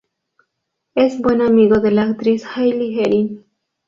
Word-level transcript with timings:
Es 0.95 1.21
buen 1.21 1.41
amigo 1.41 1.79
de 1.79 1.91
la 1.91 2.01
actriz 2.01 2.43
Hayley 2.43 3.01
Erin. 3.01 3.45